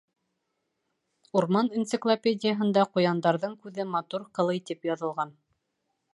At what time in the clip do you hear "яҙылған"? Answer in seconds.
4.93-5.37